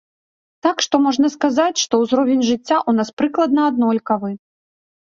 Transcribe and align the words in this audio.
Так 0.67 0.81
што 0.85 0.99
можна 1.07 1.27
сказаць, 1.35 1.83
што 1.83 1.93
ўзровень 2.05 2.43
жыцця 2.49 2.59
ў 2.63 2.91
нас 3.03 3.09
прыкладна 3.21 3.71
аднолькавы. 3.75 4.29